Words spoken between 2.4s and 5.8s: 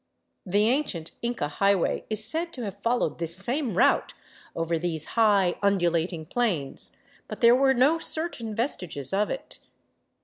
to have followed this same route over these high, un